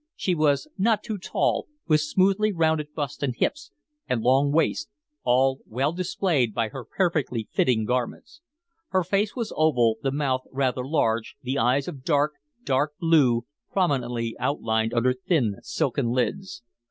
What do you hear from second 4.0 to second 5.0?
and long waist,